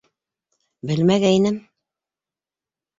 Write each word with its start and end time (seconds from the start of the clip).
Белмәгәйнем. 0.93 1.63